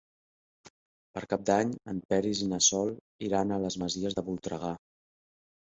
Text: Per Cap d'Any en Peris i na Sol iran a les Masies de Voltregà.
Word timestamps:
Per 1.17 1.21
Cap 1.33 1.43
d'Any 1.49 1.75
en 1.93 1.99
Peris 2.15 2.41
i 2.47 2.49
na 2.55 2.61
Sol 2.69 2.91
iran 3.29 3.55
a 3.55 3.63
les 3.67 3.81
Masies 3.85 4.19
de 4.21 4.27
Voltregà. 4.33 4.77